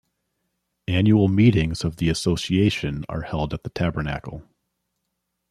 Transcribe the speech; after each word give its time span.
Annual 0.87 1.27
meetings 1.27 1.83
of 1.83 1.97
the 1.97 2.09
association 2.09 3.05
are 3.07 3.21
held 3.21 3.53
at 3.53 3.61
the 3.63 3.69
tabernacle. 3.69 4.41